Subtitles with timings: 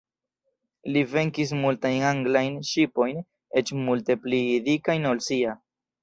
[0.93, 3.19] Li venkis multajn anglajn ŝipojn,
[3.61, 4.39] eĉ multe pli
[4.69, 5.55] dikajn ol sia.